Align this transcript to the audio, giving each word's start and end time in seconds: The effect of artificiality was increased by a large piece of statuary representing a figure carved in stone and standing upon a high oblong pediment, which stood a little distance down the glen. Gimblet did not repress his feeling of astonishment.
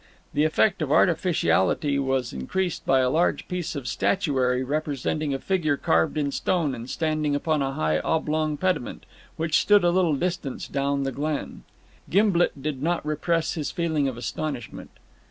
The 0.33 0.45
effect 0.45 0.81
of 0.81 0.91
artificiality 0.91 1.99
was 1.99 2.33
increased 2.33 2.87
by 2.87 3.01
a 3.01 3.09
large 3.11 3.47
piece 3.47 3.75
of 3.75 3.87
statuary 3.87 4.63
representing 4.63 5.31
a 5.31 5.37
figure 5.37 5.77
carved 5.77 6.17
in 6.17 6.31
stone 6.31 6.73
and 6.73 6.89
standing 6.89 7.35
upon 7.35 7.61
a 7.61 7.73
high 7.73 7.99
oblong 7.99 8.57
pediment, 8.57 9.05
which 9.37 9.59
stood 9.59 9.83
a 9.83 9.91
little 9.91 10.15
distance 10.15 10.67
down 10.67 11.03
the 11.03 11.11
glen. 11.11 11.65
Gimblet 12.09 12.59
did 12.63 12.81
not 12.81 13.05
repress 13.05 13.53
his 13.53 13.69
feeling 13.69 14.07
of 14.07 14.17
astonishment. 14.17 14.89